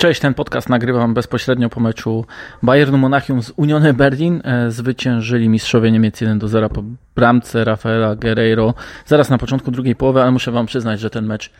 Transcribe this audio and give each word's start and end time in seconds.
Cześć, 0.00 0.20
ten 0.20 0.34
podcast 0.34 0.68
nagrywam 0.68 1.14
bezpośrednio 1.14 1.68
po 1.68 1.80
meczu 1.80 2.24
Bayernu 2.62 2.98
Monachium 2.98 3.42
z 3.42 3.52
Unione 3.56 3.94
Berlin. 3.94 4.42
E, 4.44 4.70
zwyciężyli 4.70 5.48
mistrzowie 5.48 5.90
Niemiec 5.92 6.20
1 6.20 6.38
do 6.38 6.48
0 6.48 6.68
po 6.68 6.82
bramce 7.14 7.64
Rafaela 7.64 8.16
Guerreiro 8.16 8.74
zaraz 9.06 9.30
na 9.30 9.38
początku 9.38 9.70
drugiej 9.70 9.96
połowy, 9.96 10.22
ale 10.22 10.30
muszę 10.30 10.52
wam 10.52 10.66
przyznać, 10.66 11.00
że 11.00 11.10
ten 11.10 11.26
mecz 11.26 11.50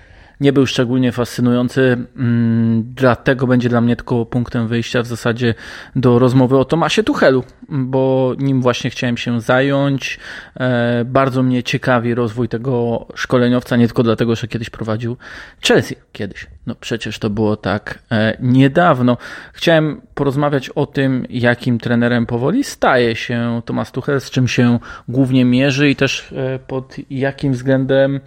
nie 0.40 0.53
był 0.53 0.66
szczególnie 0.66 1.12
fascynujący, 1.12 1.98
mm, 2.16 2.94
dlatego 2.94 3.46
będzie 3.46 3.69
dla 3.69 3.80
mnie 3.80 3.96
tylko 3.96 4.26
punktem 4.26 4.69
wyjścia 4.69 5.03
w 5.03 5.06
zasadzie 5.06 5.54
do 5.97 6.19
rozmowy 6.19 6.58
o 6.58 6.65
Tomasie 6.65 7.03
Tuchelu, 7.03 7.44
bo 7.69 8.35
nim 8.38 8.62
właśnie 8.62 8.90
chciałem 8.90 9.16
się 9.16 9.40
zająć. 9.40 10.19
E, 10.61 11.04
bardzo 11.04 11.42
mnie 11.42 11.62
ciekawi 11.62 12.15
rozwój 12.15 12.48
tego 12.48 13.06
szkoleniowca, 13.15 13.76
nie 13.76 13.87
tylko 13.87 14.03
dlatego, 14.03 14.37
że 14.37 14.48
kiedyś 14.48 14.71
prowadził 14.71 15.16
Chelsea. 15.62 15.97
Kiedyś. 16.12 16.47
No 16.66 16.75
przecież 16.75 17.19
to 17.19 17.30
było 17.30 17.57
tak 17.57 17.98
e, 18.12 18.37
niedawno. 18.41 19.16
Chciałem 19.52 20.01
porozmawiać 20.15 20.69
o 20.69 20.87
tym, 20.87 21.27
jakim 21.30 21.79
trenerem 21.79 22.27
powoli 22.27 22.65
staje 22.65 23.16
się 23.16 23.62
Tomasz 23.65 23.91
Tuchel, 23.91 24.20
z 24.20 24.30
czym 24.30 24.48
się 24.48 24.79
głównie 25.09 25.45
mierzy 25.45 25.91
i 25.91 25.97
też 25.97 26.33
e, 26.33 26.59
pod 26.59 26.97
jakim 27.11 27.52
względem 27.52 28.20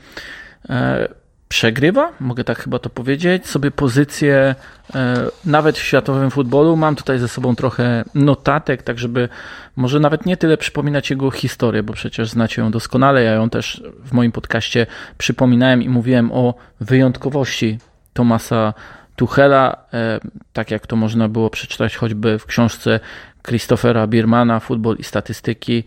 przegrywa, 1.53 2.11
mogę 2.19 2.43
tak 2.43 2.59
chyba 2.59 2.79
to 2.79 2.89
powiedzieć, 2.89 3.47
sobie 3.47 3.71
pozycję 3.71 4.55
e, 4.95 5.27
nawet 5.45 5.77
w 5.77 5.83
światowym 5.83 6.31
futbolu. 6.31 6.75
Mam 6.75 6.95
tutaj 6.95 7.19
ze 7.19 7.27
sobą 7.27 7.55
trochę 7.55 8.03
notatek, 8.15 8.83
tak 8.83 8.99
żeby 8.99 9.29
może 9.75 9.99
nawet 9.99 10.25
nie 10.25 10.37
tyle 10.37 10.57
przypominać 10.57 11.09
jego 11.09 11.31
historię, 11.31 11.83
bo 11.83 11.93
przecież 11.93 12.29
znacie 12.29 12.61
ją 12.61 12.71
doskonale. 12.71 13.23
Ja 13.23 13.31
ją 13.31 13.49
też 13.49 13.83
w 14.05 14.13
moim 14.13 14.31
podcaście 14.31 14.85
przypominałem 15.17 15.81
i 15.81 15.89
mówiłem 15.89 16.31
o 16.31 16.53
wyjątkowości 16.79 17.77
Tomasa 18.13 18.73
Tuchela, 19.15 19.77
e, 19.93 20.19
tak 20.53 20.71
jak 20.71 20.87
to 20.87 20.95
można 20.95 21.29
było 21.29 21.49
przeczytać 21.49 21.95
choćby 21.95 22.39
w 22.39 22.45
książce 22.45 22.99
Christophera 23.47 24.07
Biermana, 24.07 24.59
Futbol 24.59 24.95
i 24.99 25.03
statystyki, 25.03 25.83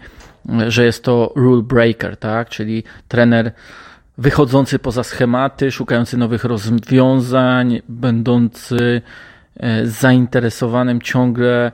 e, 0.60 0.70
że 0.70 0.84
jest 0.84 1.04
to 1.04 1.32
rule 1.36 1.62
breaker, 1.62 2.16
tak? 2.16 2.48
czyli 2.48 2.84
trener 3.08 3.52
wychodzący 4.18 4.78
poza 4.78 5.04
schematy, 5.04 5.70
szukający 5.70 6.16
nowych 6.16 6.44
rozwiązań, 6.44 7.80
będący 7.88 9.02
e, 9.56 9.86
zainteresowanym 9.86 11.00
ciągle 11.00 11.72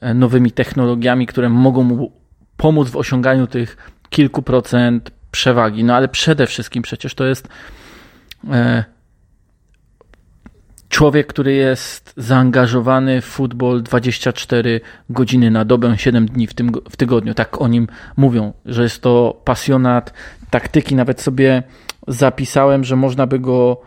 e, 0.00 0.14
nowymi 0.14 0.52
technologiami, 0.52 1.26
które 1.26 1.48
mogą 1.48 1.82
mu 1.82 2.12
pomóc 2.56 2.90
w 2.90 2.96
osiąganiu 2.96 3.46
tych 3.46 3.76
kilku 4.10 4.42
procent 4.42 5.10
przewagi. 5.30 5.84
No 5.84 5.94
ale 5.94 6.08
przede 6.08 6.46
wszystkim 6.46 6.82
przecież 6.82 7.14
to 7.14 7.24
jest 7.24 7.48
e, 8.50 8.84
człowiek, 10.94 11.26
który 11.26 11.52
jest 11.52 12.12
zaangażowany 12.16 13.20
w 13.20 13.24
futbol 13.24 13.82
24 13.82 14.80
godziny 15.10 15.50
na 15.50 15.64
dobę, 15.64 15.94
7 15.98 16.26
dni 16.26 16.46
w, 16.46 16.54
tym, 16.54 16.72
w 16.90 16.96
tygodniu. 16.96 17.34
Tak 17.34 17.60
o 17.60 17.68
nim 17.68 17.86
mówią, 18.16 18.52
że 18.66 18.82
jest 18.82 19.02
to 19.02 19.40
pasjonat 19.44 20.12
taktyki. 20.50 20.94
Nawet 20.94 21.20
sobie 21.20 21.62
zapisałem, 22.08 22.84
że 22.84 22.96
można 22.96 23.26
by 23.26 23.38
go 23.38 23.80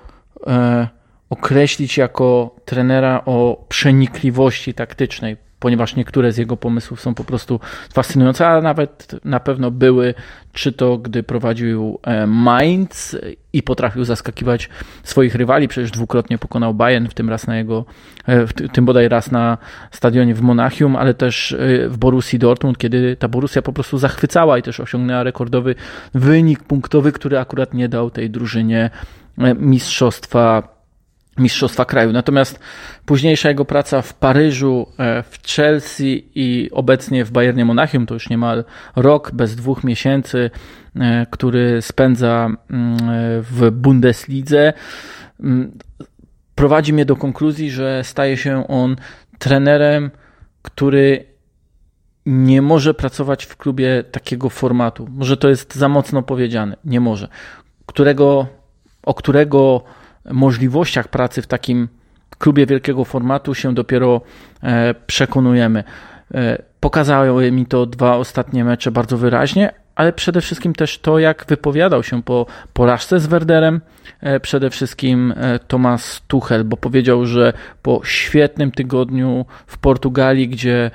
e, 0.47 0.87
określić 1.29 1.97
jako 1.97 2.55
trenera 2.65 3.21
o 3.25 3.65
przenikliwości 3.69 4.73
taktycznej, 4.73 5.37
ponieważ 5.59 5.95
niektóre 5.95 6.31
z 6.31 6.37
jego 6.37 6.57
pomysłów 6.57 7.01
są 7.01 7.13
po 7.13 7.23
prostu 7.23 7.59
fascynujące, 7.93 8.47
a 8.47 8.61
nawet 8.61 9.25
na 9.25 9.39
pewno 9.39 9.71
były, 9.71 10.13
czy 10.53 10.71
to 10.71 10.97
gdy 10.97 11.23
prowadził 11.23 11.99
e, 12.03 12.27
Mainz 12.27 13.17
i 13.53 13.63
potrafił 13.63 14.03
zaskakiwać 14.03 14.69
swoich 15.03 15.35
rywali, 15.35 15.67
przecież 15.67 15.91
dwukrotnie 15.91 16.37
pokonał 16.37 16.73
Bayern, 16.73 17.07
w 17.07 17.13
tym 17.13 17.29
raz 17.29 17.47
na 17.47 17.57
jego, 17.57 17.85
e, 18.25 18.47
w 18.47 18.53
tym 18.53 18.85
bodaj 18.85 19.09
raz 19.09 19.31
na 19.31 19.57
stadionie 19.91 20.35
w 20.35 20.41
Monachium, 20.41 20.95
ale 20.95 21.13
też 21.13 21.51
e, 21.51 21.89
w 21.89 21.97
Borussii 21.97 22.39
Dortmund, 22.39 22.77
kiedy 22.77 23.15
ta 23.15 23.27
Borussia 23.27 23.61
po 23.61 23.73
prostu 23.73 23.97
zachwycała 23.97 24.57
i 24.57 24.61
też 24.61 24.79
osiągnęła 24.79 25.23
rekordowy 25.23 25.75
wynik 26.13 26.63
punktowy, 26.63 27.11
który 27.11 27.39
akurat 27.39 27.73
nie 27.73 27.89
dał 27.89 28.09
tej 28.09 28.29
drużynie 28.29 28.89
mistrzostwa 29.55 30.76
Mistrzostwa 31.39 31.85
Kraju. 31.85 32.11
Natomiast 32.11 32.59
późniejsza 33.05 33.49
jego 33.49 33.65
praca 33.65 34.01
w 34.01 34.13
Paryżu, 34.13 34.87
e, 34.99 35.23
w 35.23 35.47
Chelsea 35.47 36.29
i 36.35 36.69
obecnie 36.71 37.25
w 37.25 37.31
Bayernie 37.31 37.65
Monachium 37.65 38.05
to 38.05 38.13
już 38.13 38.29
niemal 38.29 38.63
rok 38.95 39.31
bez 39.31 39.55
dwóch 39.55 39.83
miesięcy, 39.83 40.49
e, 40.95 41.25
który 41.31 41.81
spędza 41.81 42.49
mm, 42.69 42.97
w 43.41 43.71
Bundeslidze, 43.71 44.73
mm, 45.39 45.77
prowadzi 46.55 46.93
mnie 46.93 47.05
do 47.05 47.15
konkluzji, 47.15 47.71
że 47.71 48.03
staje 48.03 48.37
się 48.37 48.67
on 48.67 48.95
trenerem, 49.39 50.11
który 50.61 51.25
nie 52.25 52.61
może 52.61 52.93
pracować 52.93 53.45
w 53.45 53.57
klubie 53.57 54.03
takiego 54.11 54.49
formatu. 54.49 55.07
Może 55.11 55.37
to 55.37 55.49
jest 55.49 55.75
za 55.75 55.89
mocno 55.89 56.21
powiedziane, 56.21 56.77
nie 56.85 56.99
może. 56.99 57.27
Którego, 57.85 58.47
o 59.03 59.13
którego 59.13 59.83
możliwościach 60.31 61.07
pracy 61.07 61.41
w 61.41 61.47
takim 61.47 61.87
klubie 62.37 62.65
wielkiego 62.65 63.05
formatu 63.05 63.55
się 63.55 63.73
dopiero 63.73 64.21
e, 64.63 64.95
przekonujemy. 65.07 65.83
E, 66.33 66.61
pokazały 66.79 67.51
mi 67.51 67.65
to 67.65 67.85
dwa 67.85 68.15
ostatnie 68.15 68.63
mecze 68.63 68.91
bardzo 68.91 69.17
wyraźnie, 69.17 69.73
ale 69.95 70.13
przede 70.13 70.41
wszystkim 70.41 70.73
też 70.73 70.99
to, 70.99 71.19
jak 71.19 71.45
wypowiadał 71.47 72.03
się 72.03 72.23
po 72.23 72.45
porażce 72.73 73.19
z 73.19 73.27
Werderem, 73.27 73.81
e, 74.21 74.39
przede 74.39 74.69
wszystkim 74.69 75.33
Tomasz 75.67 76.21
Tuchel, 76.27 76.63
bo 76.63 76.77
powiedział, 76.77 77.25
że 77.25 77.53
po 77.81 78.01
świetnym 78.03 78.71
tygodniu 78.71 79.45
w 79.67 79.77
Portugalii, 79.77 80.47
gdzie 80.47 80.91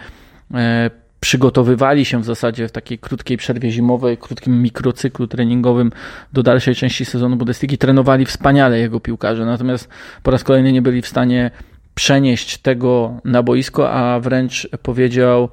przygotowywali 1.22 2.04
się 2.04 2.20
w 2.20 2.24
zasadzie 2.24 2.68
w 2.68 2.72
takiej 2.72 2.98
krótkiej 2.98 3.36
przerwie 3.36 3.70
zimowej, 3.70 4.18
krótkim 4.18 4.62
mikrocyklu 4.62 5.26
treningowym 5.26 5.92
do 6.32 6.42
dalszej 6.42 6.74
części 6.74 7.04
sezonu 7.04 7.36
Bundesligi, 7.36 7.78
trenowali 7.78 8.26
wspaniale 8.26 8.78
jego 8.78 9.00
piłkarze, 9.00 9.46
natomiast 9.46 9.88
po 10.22 10.30
raz 10.30 10.44
kolejny 10.44 10.72
nie 10.72 10.82
byli 10.82 11.02
w 11.02 11.06
stanie 11.06 11.50
przenieść 11.94 12.58
tego 12.58 13.20
na 13.24 13.42
boisko, 13.42 13.90
a 13.92 14.20
wręcz 14.20 14.68
powiedział, 14.82 15.48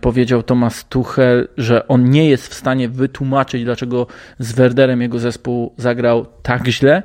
powiedział 0.00 0.42
Thomas 0.42 0.84
Tuchel, 0.84 1.48
że 1.56 1.88
on 1.88 2.10
nie 2.10 2.28
jest 2.28 2.48
w 2.48 2.54
stanie 2.54 2.88
wytłumaczyć, 2.88 3.64
dlaczego 3.64 4.06
z 4.38 4.52
Werderem 4.52 5.00
jego 5.00 5.18
zespół 5.18 5.74
zagrał 5.76 6.26
tak 6.42 6.68
źle, 6.68 7.02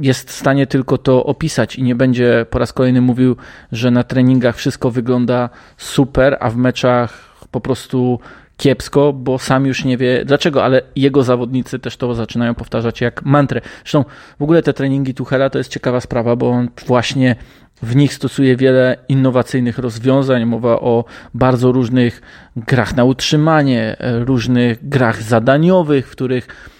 jest 0.00 0.30
w 0.30 0.32
stanie 0.32 0.66
tylko 0.66 0.98
to 0.98 1.24
opisać 1.24 1.76
i 1.76 1.82
nie 1.82 1.94
będzie 1.94 2.46
po 2.50 2.58
raz 2.58 2.72
kolejny 2.72 3.00
mówił, 3.00 3.36
że 3.72 3.90
na 3.90 4.04
treningach 4.04 4.56
wszystko 4.56 4.90
wygląda 4.90 5.50
super, 5.76 6.36
a 6.40 6.50
w 6.50 6.56
meczach 6.56 7.32
po 7.50 7.60
prostu 7.60 8.20
kiepsko, 8.56 9.12
bo 9.12 9.38
sam 9.38 9.66
już 9.66 9.84
nie 9.84 9.96
wie 9.96 10.24
dlaczego, 10.24 10.64
ale 10.64 10.82
jego 10.96 11.22
zawodnicy 11.22 11.78
też 11.78 11.96
to 11.96 12.14
zaczynają 12.14 12.54
powtarzać 12.54 13.00
jak 13.00 13.24
mantrę. 13.24 13.60
Zresztą 13.82 14.04
w 14.38 14.42
ogóle 14.42 14.62
te 14.62 14.72
treningi 14.72 15.14
Tuchela 15.14 15.50
to 15.50 15.58
jest 15.58 15.70
ciekawa 15.70 16.00
sprawa, 16.00 16.36
bo 16.36 16.50
on 16.50 16.68
właśnie 16.86 17.36
w 17.82 17.96
nich 17.96 18.14
stosuje 18.14 18.56
wiele 18.56 18.96
innowacyjnych 19.08 19.78
rozwiązań. 19.78 20.44
Mowa 20.44 20.80
o 20.80 21.04
bardzo 21.34 21.72
różnych 21.72 22.22
grach 22.56 22.96
na 22.96 23.04
utrzymanie, 23.04 23.96
różnych 24.00 24.88
grach 24.88 25.22
zadaniowych, 25.22 26.08
w 26.08 26.10
których 26.10 26.71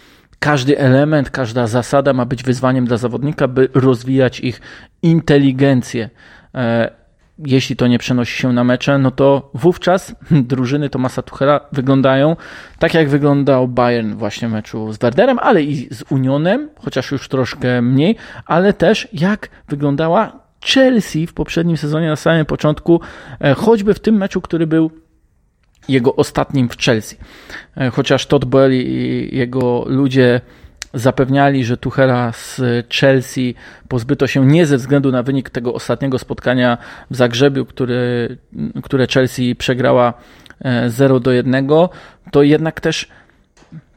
każdy 0.42 0.78
element, 0.78 1.30
każda 1.30 1.66
zasada 1.66 2.12
ma 2.12 2.24
być 2.24 2.42
wyzwaniem 2.42 2.84
dla 2.86 2.96
zawodnika, 2.96 3.48
by 3.48 3.68
rozwijać 3.74 4.40
ich 4.40 4.60
inteligencję. 5.02 6.10
E, 6.54 6.90
jeśli 7.38 7.76
to 7.76 7.86
nie 7.86 7.98
przenosi 7.98 8.38
się 8.38 8.52
na 8.52 8.64
mecze, 8.64 8.98
no 8.98 9.10
to 9.10 9.50
wówczas 9.54 10.14
drużyny 10.50 10.90
Tomasa 10.90 11.22
Tuchela 11.22 11.60
wyglądają 11.72 12.36
tak, 12.78 12.94
jak 12.94 13.08
wyglądał 13.08 13.68
Bayern 13.68 14.14
właśnie 14.14 14.48
w 14.48 14.52
meczu 14.52 14.92
z 14.92 14.98
Werderem, 14.98 15.38
ale 15.38 15.62
i 15.62 15.94
z 15.94 16.02
Unionem, 16.10 16.68
chociaż 16.78 17.12
już 17.12 17.28
troszkę 17.28 17.82
mniej, 17.82 18.16
ale 18.46 18.72
też 18.72 19.08
jak 19.12 19.48
wyglądała 19.68 20.32
Chelsea 20.64 21.26
w 21.26 21.34
poprzednim 21.34 21.76
sezonie 21.76 22.08
na 22.08 22.16
samym 22.16 22.46
początku, 22.46 23.00
e, 23.40 23.54
choćby 23.54 23.94
w 23.94 24.00
tym 24.00 24.16
meczu, 24.16 24.40
który 24.40 24.66
był 24.66 24.90
jego 25.88 26.16
ostatnim 26.16 26.68
w 26.68 26.76
Chelsea. 26.76 27.16
E, 27.76 27.90
chociaż 27.90 28.26
Todd 28.26 28.44
Boehly 28.44 28.82
i 28.82 29.36
jego 29.36 29.84
ludzie 29.86 30.40
zapewniali, 30.94 31.64
że 31.64 31.76
Tuchela 31.76 32.32
z 32.32 32.60
Chelsea 32.94 33.54
pozbyto 33.88 34.26
się 34.26 34.46
nie 34.46 34.66
ze 34.66 34.76
względu 34.76 35.12
na 35.12 35.22
wynik 35.22 35.50
tego 35.50 35.74
ostatniego 35.74 36.18
spotkania 36.18 36.78
w 37.10 37.16
Zagrzebiu, 37.16 37.66
który, 37.66 38.36
które 38.82 39.06
Chelsea 39.06 39.54
przegrała 39.54 40.14
0 40.86 41.16
e, 41.16 41.20
do 41.20 41.32
1, 41.32 41.68
to 42.30 42.42
jednak 42.42 42.80
też 42.80 43.08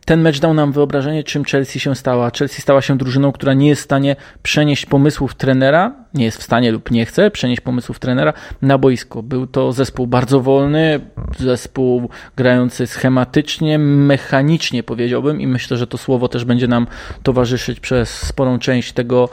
ten 0.05 0.21
mecz 0.21 0.39
dał 0.39 0.53
nam 0.53 0.71
wyobrażenie, 0.71 1.23
czym 1.23 1.43
Chelsea 1.43 1.79
się 1.79 1.95
stała. 1.95 2.31
Chelsea 2.39 2.61
stała 2.61 2.81
się 2.81 2.97
drużyną, 2.97 3.31
która 3.31 3.53
nie 3.53 3.67
jest 3.67 3.81
w 3.81 3.85
stanie 3.85 4.15
przenieść 4.43 4.85
pomysłów 4.85 5.35
trenera, 5.35 5.93
nie 6.13 6.25
jest 6.25 6.37
w 6.37 6.43
stanie 6.43 6.71
lub 6.71 6.91
nie 6.91 7.05
chce 7.05 7.31
przenieść 7.31 7.61
pomysłów 7.61 7.99
trenera 7.99 8.33
na 8.61 8.77
boisko. 8.77 9.23
Był 9.23 9.47
to 9.47 9.71
zespół 9.71 10.07
bardzo 10.07 10.41
wolny, 10.41 10.99
zespół 11.39 12.09
grający 12.35 12.87
schematycznie, 12.87 13.79
mechanicznie 13.79 14.83
powiedziałbym 14.83 15.41
i 15.41 15.47
myślę, 15.47 15.77
że 15.77 15.87
to 15.87 15.97
słowo 15.97 16.27
też 16.27 16.45
będzie 16.45 16.67
nam 16.67 16.87
towarzyszyć 17.23 17.79
przez 17.79 18.09
sporą 18.09 18.59
część 18.59 18.93
tego 18.93 19.29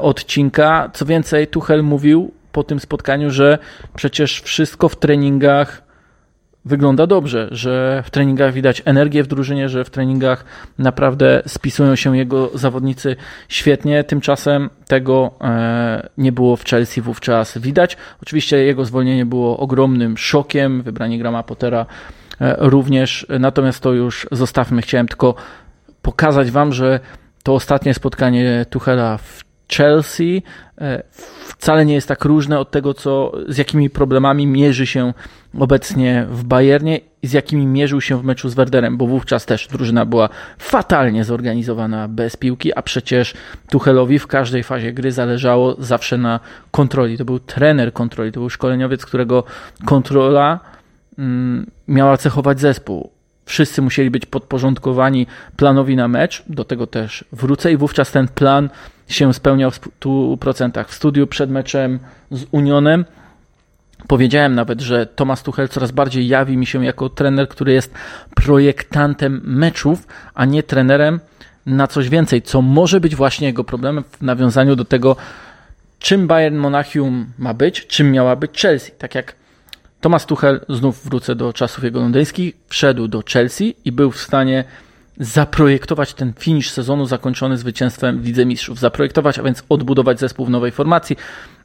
odcinka. 0.00 0.90
Co 0.94 1.06
więcej, 1.06 1.46
Tuchel 1.46 1.82
mówił 1.82 2.32
po 2.52 2.64
tym 2.64 2.80
spotkaniu, 2.80 3.30
że 3.30 3.58
przecież 3.94 4.40
wszystko 4.40 4.88
w 4.88 4.96
treningach 4.96 5.91
wygląda 6.64 7.06
dobrze, 7.06 7.48
że 7.50 8.02
w 8.06 8.10
treningach 8.10 8.52
widać 8.52 8.82
energię 8.84 9.22
w 9.22 9.26
drużynie, 9.26 9.68
że 9.68 9.84
w 9.84 9.90
treningach 9.90 10.44
naprawdę 10.78 11.42
spisują 11.46 11.96
się 11.96 12.16
jego 12.16 12.50
zawodnicy 12.54 13.16
świetnie. 13.48 14.04
Tymczasem 14.04 14.70
tego 14.86 15.30
e, 15.40 16.08
nie 16.18 16.32
było 16.32 16.56
w 16.56 16.64
Chelsea 16.64 17.00
wówczas 17.00 17.58
widać. 17.58 17.96
Oczywiście 18.22 18.56
jego 18.56 18.84
zwolnienie 18.84 19.26
było 19.26 19.56
ogromnym 19.58 20.18
szokiem, 20.18 20.82
wybranie 20.82 21.18
Grama 21.18 21.42
Pottera 21.42 21.86
e, 22.40 22.56
również, 22.58 23.26
natomiast 23.40 23.80
to 23.80 23.92
już 23.92 24.28
zostawmy. 24.32 24.82
Chciałem 24.82 25.08
tylko 25.08 25.34
pokazać 26.02 26.50
Wam, 26.50 26.72
że 26.72 27.00
to 27.42 27.54
ostatnie 27.54 27.94
spotkanie 27.94 28.66
Tuchela 28.70 29.18
w 29.18 29.51
Chelsea 29.76 30.42
e, 30.80 31.02
wcale 31.46 31.84
nie 31.84 31.94
jest 31.94 32.08
tak 32.08 32.24
różne 32.24 32.58
od 32.58 32.70
tego, 32.70 32.94
co, 32.94 33.32
z 33.48 33.58
jakimi 33.58 33.90
problemami 33.90 34.46
mierzy 34.46 34.86
się 34.86 35.12
obecnie 35.58 36.26
w 36.30 36.44
Bayernie 36.44 37.00
i 37.22 37.26
z 37.26 37.32
jakimi 37.32 37.66
mierzył 37.66 38.00
się 38.00 38.20
w 38.20 38.24
meczu 38.24 38.48
z 38.48 38.54
Werderem, 38.54 38.96
bo 38.96 39.06
wówczas 39.06 39.46
też 39.46 39.68
drużyna 39.68 40.06
była 40.06 40.28
fatalnie 40.58 41.24
zorganizowana 41.24 42.08
bez 42.08 42.36
piłki, 42.36 42.74
a 42.74 42.82
przecież 42.82 43.34
Tuchelowi 43.70 44.18
w 44.18 44.26
każdej 44.26 44.62
fazie 44.62 44.92
gry 44.92 45.12
zależało 45.12 45.76
zawsze 45.78 46.18
na 46.18 46.40
kontroli. 46.70 47.18
To 47.18 47.24
był 47.24 47.38
trener 47.38 47.92
kontroli, 47.92 48.32
to 48.32 48.40
był 48.40 48.50
szkoleniowiec, 48.50 49.06
którego 49.06 49.44
kontrola 49.84 50.60
mm, 51.18 51.66
miała 51.88 52.16
cechować 52.16 52.60
zespół 52.60 53.10
wszyscy 53.44 53.82
musieli 53.82 54.10
być 54.10 54.26
podporządkowani 54.26 55.26
planowi 55.56 55.96
na 55.96 56.08
mecz, 56.08 56.42
do 56.48 56.64
tego 56.64 56.86
też 56.86 57.24
wrócę 57.32 57.72
i 57.72 57.76
wówczas 57.76 58.12
ten 58.12 58.28
plan 58.28 58.70
się 59.08 59.34
spełniał 59.34 59.70
w 59.70 59.80
100%. 60.00 60.84
W 60.84 60.94
studiu 60.94 61.26
przed 61.26 61.50
meczem 61.50 61.98
z 62.30 62.44
Unionem 62.50 63.04
powiedziałem 64.08 64.54
nawet, 64.54 64.80
że 64.80 65.06
Thomas 65.06 65.42
Tuchel 65.42 65.68
coraz 65.68 65.90
bardziej 65.90 66.28
jawi 66.28 66.56
mi 66.56 66.66
się 66.66 66.84
jako 66.84 67.08
trener, 67.08 67.48
który 67.48 67.72
jest 67.72 67.94
projektantem 68.34 69.40
meczów, 69.44 70.06
a 70.34 70.44
nie 70.44 70.62
trenerem 70.62 71.20
na 71.66 71.86
coś 71.86 72.08
więcej, 72.08 72.42
co 72.42 72.62
może 72.62 73.00
być 73.00 73.16
właśnie 73.16 73.46
jego 73.46 73.64
problemem 73.64 74.04
w 74.04 74.22
nawiązaniu 74.22 74.76
do 74.76 74.84
tego, 74.84 75.16
czym 75.98 76.26
Bayern 76.26 76.56
Monachium 76.56 77.26
ma 77.38 77.54
być, 77.54 77.86
czym 77.86 78.12
miała 78.12 78.36
być 78.36 78.60
Chelsea. 78.60 78.92
Tak 78.98 79.14
jak 79.14 79.34
Thomas 80.00 80.26
Tuchel, 80.26 80.60
znów 80.68 81.04
wrócę 81.04 81.34
do 81.34 81.52
czasów 81.52 81.84
jego 81.84 82.00
londyńskich, 82.00 82.54
wszedł 82.68 83.08
do 83.08 83.22
Chelsea 83.32 83.76
i 83.84 83.92
był 83.92 84.10
w 84.10 84.20
stanie 84.20 84.64
zaprojektować 85.20 86.14
ten 86.14 86.32
finisz 86.38 86.70
sezonu 86.70 87.06
zakończony 87.06 87.58
zwycięstwem 87.58 88.22
w 88.22 88.46
Mistrzów. 88.46 88.78
Zaprojektować, 88.78 89.38
a 89.38 89.42
więc 89.42 89.62
odbudować 89.68 90.20
zespół 90.20 90.46
w 90.46 90.50
nowej 90.50 90.70
formacji, 90.70 91.16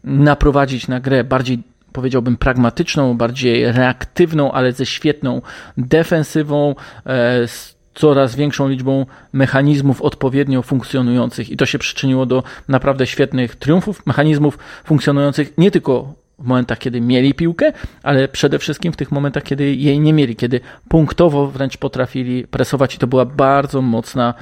naprowadzić 0.04 0.88
na 0.88 1.00
grę 1.00 1.24
bardziej 1.24 1.64
powiedziałbym 1.94 2.38
pragmatyczną, 2.38 3.18
bardziej 3.18 3.72
reaktywną, 3.72 4.52
ale 4.52 4.74
ze 4.74 4.86
świetną 4.86 5.42
defensywą, 5.78 6.76
e, 7.06 7.48
z 7.48 7.78
coraz 7.94 8.36
większą 8.36 8.70
liczbą 8.70 9.06
mechanizmów 9.34 10.02
odpowiednio 10.02 10.62
funkcjonujących 10.62 11.50
i 11.50 11.58
to 11.58 11.66
się 11.66 11.80
przyczyniło 11.80 12.26
do 12.26 12.44
naprawdę 12.68 13.08
świetnych 13.08 13.56
triumfów, 13.56 14.06
mechanizmów 14.06 14.58
funkcjonujących 14.84 15.58
nie 15.58 15.72
tylko 15.72 16.14
w 16.40 16.48
momentach, 16.48 16.78
kiedy 16.78 17.02
mieli 17.02 17.34
piłkę, 17.34 17.72
ale 18.04 18.28
przede 18.28 18.60
wszystkim 18.60 18.94
w 18.94 18.96
tych 18.96 19.12
momentach, 19.12 19.44
kiedy 19.44 19.76
jej 19.76 20.00
nie 20.00 20.14
mieli, 20.14 20.36
kiedy 20.36 20.60
punktowo 20.90 21.48
wręcz 21.48 21.78
potrafili 21.78 22.48
presować 22.48 22.96
i 22.96 22.98
to 22.98 23.08
była 23.08 23.26
bardzo 23.26 23.82
mocna 23.82 24.34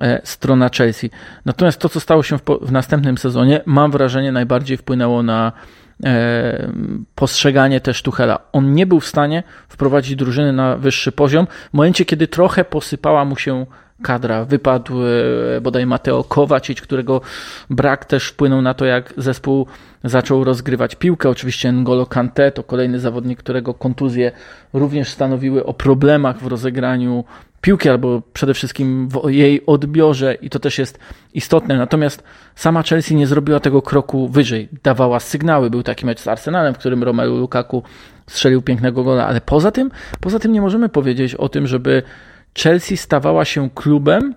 e, 0.00 0.20
strona 0.24 0.68
Chelsea. 0.76 1.10
Natomiast 1.44 1.80
to, 1.80 1.88
co 1.88 2.00
stało 2.00 2.22
się 2.22 2.38
w, 2.38 2.42
w 2.60 2.72
następnym 2.72 3.18
sezonie, 3.18 3.60
mam 3.66 3.90
wrażenie, 3.90 4.32
najbardziej 4.32 4.76
wpłynęło 4.76 5.22
na 5.22 5.52
e, 6.04 6.72
postrzeganie 7.14 7.80
też 7.80 8.02
Tuchela. 8.02 8.38
On 8.52 8.74
nie 8.74 8.86
był 8.86 9.00
w 9.00 9.06
stanie 9.06 9.42
wprowadzić 9.68 10.16
drużyny 10.16 10.52
na 10.52 10.76
wyższy 10.76 11.12
poziom 11.12 11.46
w 11.70 11.74
momencie, 11.74 12.04
kiedy 12.04 12.28
trochę 12.28 12.64
posypała 12.64 13.24
mu 13.24 13.36
się 13.36 13.66
kadra. 14.02 14.44
Wypadł 14.44 15.02
e, 15.02 15.60
bodaj 15.60 15.86
Mateo 15.86 16.24
Kowacic, 16.24 16.80
którego 16.80 17.20
brak 17.70 18.04
też 18.04 18.28
wpłynął 18.28 18.62
na 18.62 18.74
to, 18.74 18.84
jak 18.84 19.14
zespół 19.16 19.66
zaczął 20.04 20.44
rozgrywać 20.44 20.94
piłkę. 20.94 21.28
Oczywiście 21.28 21.68
N'Golo 21.68 22.08
Kante 22.08 22.52
to 22.52 22.62
kolejny 22.62 22.98
zawodnik, 22.98 23.38
którego 23.38 23.74
kontuzje 23.74 24.32
również 24.72 25.08
stanowiły 25.08 25.66
o 25.66 25.74
problemach 25.74 26.38
w 26.38 26.46
rozegraniu 26.46 27.24
piłki, 27.60 27.88
albo 27.88 28.22
przede 28.32 28.54
wszystkim 28.54 29.08
w 29.08 29.30
jej 29.30 29.66
odbiorze 29.66 30.34
i 30.34 30.50
to 30.50 30.58
też 30.58 30.78
jest 30.78 30.98
istotne. 31.34 31.76
Natomiast 31.76 32.24
sama 32.54 32.82
Chelsea 32.82 33.14
nie 33.14 33.26
zrobiła 33.26 33.60
tego 33.60 33.82
kroku 33.82 34.28
wyżej. 34.28 34.68
Dawała 34.82 35.20
sygnały. 35.20 35.70
Był 35.70 35.82
taki 35.82 36.06
mecz 36.06 36.20
z 36.20 36.28
Arsenalem, 36.28 36.74
w 36.74 36.78
którym 36.78 37.02
Romelu 37.02 37.38
Lukaku 37.38 37.82
strzelił 38.26 38.62
pięknego 38.62 39.04
gola, 39.04 39.26
ale 39.26 39.40
poza 39.40 39.70
tym, 39.70 39.90
poza 40.20 40.38
tym 40.38 40.52
nie 40.52 40.60
możemy 40.60 40.88
powiedzieć 40.88 41.34
o 41.34 41.48
tym, 41.48 41.66
żeby 41.66 42.02
Chelsea 42.58 42.96
stawała 42.96 43.44
się 43.44 43.70
klubem, 43.74 44.34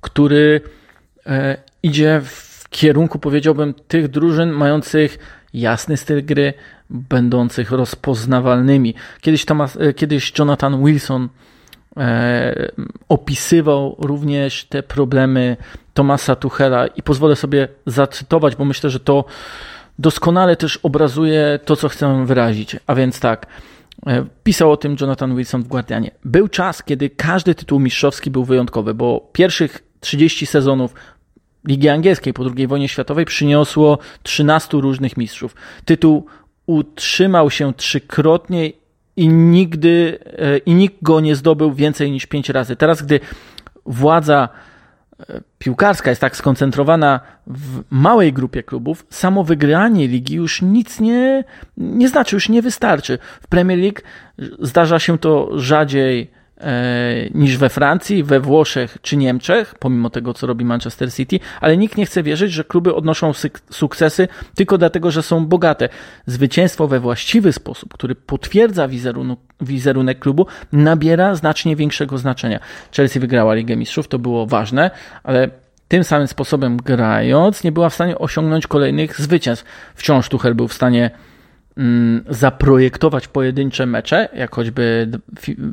który 0.00 0.60
e, 1.26 1.56
idzie 1.82 2.20
w 2.24 2.68
kierunku, 2.70 3.18
powiedziałbym, 3.18 3.74
tych 3.74 4.08
drużyn 4.08 4.50
mających 4.50 5.18
jasny 5.54 5.96
styl 5.96 6.24
gry, 6.24 6.54
będących 6.90 7.70
rozpoznawalnymi. 7.70 8.94
Kiedyś, 9.20 9.44
Thomas, 9.44 9.76
e, 9.80 9.94
kiedyś 9.94 10.38
Jonathan 10.38 10.84
Wilson 10.84 11.28
e, 11.96 12.70
opisywał 13.08 13.96
również 13.98 14.64
te 14.64 14.82
problemy 14.82 15.56
Tomasa 15.94 16.36
Tuchela 16.36 16.86
i 16.86 17.02
pozwolę 17.02 17.36
sobie 17.36 17.68
zacytować, 17.86 18.56
bo 18.56 18.64
myślę, 18.64 18.90
że 18.90 19.00
to 19.00 19.24
doskonale 19.98 20.56
też 20.56 20.76
obrazuje 20.76 21.58
to, 21.64 21.76
co 21.76 21.88
chcę 21.88 22.26
wyrazić. 22.26 22.76
A 22.86 22.94
więc 22.94 23.20
tak, 23.20 23.46
pisał 24.44 24.72
o 24.72 24.76
tym 24.76 24.96
Jonathan 25.00 25.36
Wilson 25.36 25.62
w 25.62 25.68
Guardianie. 25.68 26.10
Był 26.24 26.48
czas, 26.48 26.82
kiedy 26.82 27.10
każdy 27.10 27.54
tytuł 27.54 27.80
mistrzowski 27.80 28.30
był 28.30 28.44
wyjątkowy, 28.44 28.94
bo 28.94 29.30
pierwszych 29.32 29.82
30 30.00 30.46
sezonów 30.46 30.94
Ligi 31.68 31.88
Angielskiej 31.88 32.32
po 32.32 32.44
II 32.56 32.66
wojnie 32.66 32.88
światowej 32.88 33.24
przyniosło 33.24 33.98
13 34.22 34.78
różnych 34.80 35.16
mistrzów. 35.16 35.54
Tytuł 35.84 36.26
utrzymał 36.66 37.50
się 37.50 37.74
trzykrotnie 37.74 38.72
i 39.16 39.28
nigdy 39.28 40.18
e, 40.38 40.58
i 40.58 40.74
nikt 40.74 41.02
go 41.02 41.20
nie 41.20 41.36
zdobył 41.36 41.72
więcej 41.72 42.10
niż 42.10 42.26
pięć 42.26 42.48
razy. 42.48 42.76
Teraz, 42.76 43.02
gdy 43.02 43.20
władza 43.86 44.48
piłkarska 45.58 46.10
jest 46.10 46.20
tak 46.20 46.36
skoncentrowana 46.36 47.20
w 47.46 47.82
małej 47.90 48.32
grupie 48.32 48.62
klubów, 48.62 49.06
samo 49.10 49.44
wygranie 49.44 50.08
ligi 50.08 50.34
już 50.34 50.62
nic 50.62 51.00
nie, 51.00 51.44
nie 51.76 52.08
znaczy, 52.08 52.36
już 52.36 52.48
nie 52.48 52.62
wystarczy. 52.62 53.18
W 53.40 53.46
Premier 53.46 53.78
League 53.78 54.00
zdarza 54.58 54.98
się 54.98 55.18
to 55.18 55.58
rzadziej 55.58 56.30
niż 57.34 57.56
we 57.56 57.68
Francji, 57.68 58.24
we 58.24 58.40
Włoszech 58.40 58.98
czy 59.02 59.16
Niemczech, 59.16 59.74
pomimo 59.78 60.10
tego, 60.10 60.34
co 60.34 60.46
robi 60.46 60.64
Manchester 60.64 61.12
City, 61.12 61.40
ale 61.60 61.76
nikt 61.76 61.96
nie 61.96 62.06
chce 62.06 62.22
wierzyć, 62.22 62.52
że 62.52 62.64
kluby 62.64 62.94
odnoszą 62.94 63.32
sukcesy 63.70 64.28
tylko 64.54 64.78
dlatego, 64.78 65.10
że 65.10 65.22
są 65.22 65.46
bogate. 65.46 65.88
Zwycięstwo 66.26 66.88
we 66.88 67.00
właściwy 67.00 67.52
sposób, 67.52 67.94
który 67.94 68.14
potwierdza 68.14 68.88
wizerunek, 68.88 69.38
wizerunek 69.60 70.18
klubu, 70.18 70.46
nabiera 70.72 71.34
znacznie 71.34 71.76
większego 71.76 72.18
znaczenia. 72.18 72.60
Chelsea 72.96 73.20
wygrała 73.20 73.54
Ligę 73.54 73.76
Mistrzów, 73.76 74.08
to 74.08 74.18
było 74.18 74.46
ważne, 74.46 74.90
ale 75.22 75.50
tym 75.88 76.04
samym 76.04 76.26
sposobem 76.26 76.76
grając, 76.76 77.64
nie 77.64 77.72
była 77.72 77.88
w 77.88 77.94
stanie 77.94 78.18
osiągnąć 78.18 78.66
kolejnych 78.66 79.20
zwycięstw. 79.20 79.64
Wciąż 79.94 80.28
Tuchel 80.28 80.54
był 80.54 80.68
w 80.68 80.74
stanie 80.74 81.10
zaprojektować 82.28 83.28
pojedyncze 83.28 83.86
mecze, 83.86 84.28
jak 84.34 84.54
choćby 84.54 85.08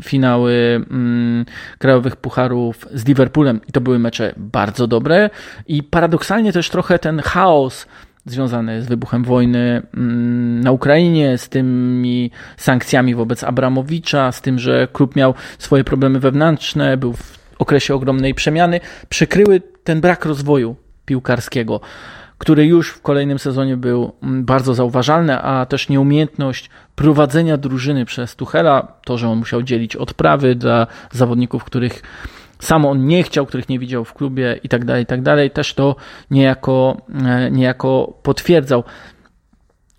finały 0.04 0.54
mm, 0.92 1.46
krajowych 1.78 2.16
pucharów 2.16 2.88
z 2.94 3.06
Liverpoolem. 3.06 3.62
I 3.68 3.72
to 3.72 3.82
były 3.82 4.00
mecze 4.00 4.34
bardzo 4.38 4.88
dobre. 4.88 5.30
I 5.68 5.84
paradoksalnie 5.84 6.54
też 6.54 6.70
trochę 6.70 7.00
ten 7.00 7.20
chaos 7.20 7.88
związany 8.26 8.82
z 8.82 8.88
wybuchem 8.88 9.24
wojny 9.24 9.82
mm, 9.94 10.62
na 10.62 10.72
Ukrainie, 10.72 11.38
z 11.38 11.50
tymi 11.50 12.32
sankcjami 12.58 13.16
wobec 13.16 13.44
Abramowicza, 13.44 14.32
z 14.32 14.42
tym, 14.42 14.60
że 14.60 14.88
klub 14.94 15.16
miał 15.16 15.34
swoje 15.58 15.84
problemy 15.84 16.20
wewnętrzne, 16.20 16.98
był 16.98 17.14
w 17.14 17.38
okresie 17.60 17.96
ogromnej 17.96 18.34
przemiany, 18.34 18.80
przykryły 19.10 19.62
ten 19.84 20.02
brak 20.02 20.26
rozwoju 20.26 20.76
piłkarskiego 21.06 21.82
który 22.38 22.66
już 22.66 22.90
w 22.90 23.02
kolejnym 23.02 23.40
sezonie 23.40 23.78
był 23.78 24.12
mm, 24.24 24.46
bardzo 24.46 24.74
zauważalny, 24.74 25.40
a 25.40 25.66
też 25.66 25.90
nieumiejętność 25.90 26.70
prowadzenia 26.96 27.58
drużyny 27.58 28.06
przez 28.06 28.36
Tuchela, 28.36 28.88
to, 29.06 29.18
że 29.18 29.30
on 29.30 29.38
musiał 29.38 29.64
dzielić 29.64 29.96
odprawy 29.96 30.56
dla 30.56 30.88
zawodników, 31.12 31.64
których 31.64 32.02
sam 32.60 32.86
on 32.86 33.06
nie 33.06 33.24
chciał, 33.24 33.46
których 33.46 33.70
nie 33.70 33.80
widział 33.80 34.06
w 34.06 34.14
klubie 34.14 34.60
i 34.64 34.70
tak 34.70 34.86
dalej, 34.86 35.04
i 35.04 35.06
tak 35.06 35.22
dalej, 35.22 35.52
też 35.52 35.74
to 35.74 35.96
niejako, 36.32 37.02
e, 37.26 37.52
niejako 37.52 38.20
potwierdzał. 38.24 38.84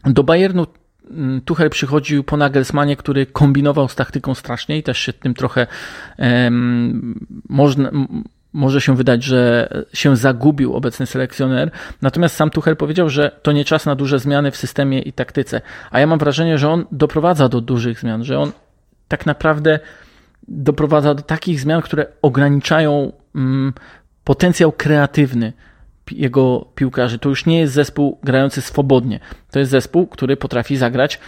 Do 0.04 0.24
Bayernu 0.24 0.66
mm, 1.10 1.40
Tuchel 1.40 1.70
przychodził 1.70 2.24
po 2.24 2.36
Nagelsmanie, 2.36 2.96
który 2.96 3.26
kombinował 3.26 3.88
z 3.88 3.94
taktyką 3.94 4.34
strasznie 4.34 4.78
i 4.78 4.82
też 4.82 4.98
się 4.98 5.12
tym 5.12 5.34
trochę 5.34 5.66
um, 6.18 7.26
można, 7.48 7.90
może 8.56 8.80
się 8.80 8.96
wydać, 8.96 9.22
że 9.22 9.68
się 9.92 10.16
zagubił 10.16 10.74
obecny 10.74 11.06
selekcjoner, 11.06 11.70
natomiast 12.02 12.36
sam 12.36 12.50
Tuchel 12.50 12.76
powiedział, 12.76 13.08
że 13.08 13.30
to 13.42 13.52
nie 13.52 13.64
czas 13.64 13.86
na 13.86 13.94
duże 13.94 14.18
zmiany 14.18 14.50
w 14.50 14.56
systemie 14.56 15.00
i 15.00 15.12
taktyce. 15.12 15.60
A 15.90 16.00
ja 16.00 16.06
mam 16.06 16.18
wrażenie, 16.18 16.58
że 16.58 16.70
on 16.70 16.84
doprowadza 16.92 17.48
do 17.48 17.60
dużych 17.60 18.00
zmian, 18.00 18.24
że 18.24 18.38
on 18.38 18.52
tak 19.08 19.26
naprawdę 19.26 19.78
doprowadza 20.48 21.14
do 21.14 21.22
takich 21.22 21.60
zmian, 21.60 21.82
które 21.82 22.06
ograniczają 22.22 23.12
mm, 23.34 23.72
potencjał 24.24 24.72
kreatywny 24.72 25.52
jego 26.12 26.66
piłkarzy. 26.74 27.18
To 27.18 27.28
już 27.28 27.46
nie 27.46 27.60
jest 27.60 27.74
zespół 27.74 28.18
grający 28.22 28.60
swobodnie. 28.60 29.20
To 29.50 29.58
jest 29.58 29.70
zespół, 29.70 30.06
który 30.06 30.36
potrafi 30.36 30.76
zagrać 30.76 31.20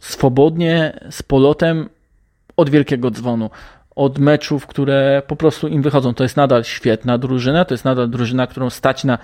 swobodnie, 0.00 1.00
z 1.10 1.22
polotem 1.22 1.88
od 2.56 2.70
wielkiego 2.70 3.10
dzwonu. 3.10 3.50
Od 3.96 4.18
meczów, 4.18 4.66
które 4.66 5.22
po 5.26 5.36
prostu 5.36 5.68
im 5.68 5.82
wychodzą. 5.82 6.14
To 6.14 6.22
jest 6.22 6.36
nadal 6.36 6.64
świetna 6.64 7.18
drużyna, 7.18 7.64
to 7.64 7.74
jest 7.74 7.84
nadal 7.84 8.10
drużyna, 8.10 8.46
którą 8.46 8.70
stać 8.70 9.04
na 9.04 9.18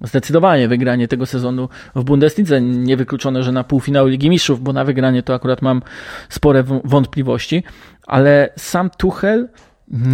zdecydowanie 0.00 0.68
wygranie 0.68 1.08
tego 1.08 1.26
sezonu 1.26 1.68
w 1.94 2.04
Bundeslidze. 2.04 2.60
Niewykluczone, 2.60 3.42
że 3.42 3.52
na 3.52 3.64
półfinał 3.64 4.06
Ligi 4.06 4.30
Mistrzów, 4.30 4.62
bo 4.62 4.72
na 4.72 4.84
wygranie 4.84 5.22
to 5.22 5.34
akurat 5.34 5.62
mam 5.62 5.82
spore 6.28 6.64
wątpliwości, 6.84 7.62
ale 8.06 8.48
sam 8.56 8.90
Tuchel 8.90 9.48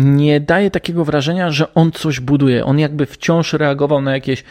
nie 0.05 0.41
daje 0.41 0.71
takiego 0.71 1.05
wrażenia, 1.05 1.51
że 1.51 1.75
on 1.75 1.93
coś 1.93 2.21
buduje. 2.21 2.65
On 2.65 2.79
jakby 2.79 3.07
wciąż 3.07 3.53
reagował 3.53 4.01
na 4.01 4.13
jakieś 4.13 4.45